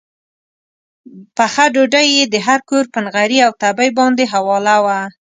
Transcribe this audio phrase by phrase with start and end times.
[1.35, 4.99] پخه ډوډۍ یې د هر کور پر نغري او تبۍ باندې حواله وه.